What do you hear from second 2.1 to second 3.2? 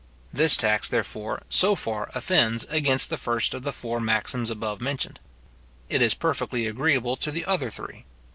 offends against the